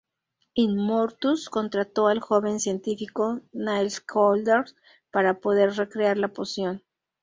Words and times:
Immortus 0.55 1.47
contrató 1.47 2.07
al 2.07 2.21
joven 2.21 2.59
científico 2.59 3.41
Niles 3.51 3.99
Caulder 4.01 4.65
para 5.11 5.39
poder 5.39 5.75
recrear 5.75 6.17
la 6.17 6.29
poción. 6.33 6.81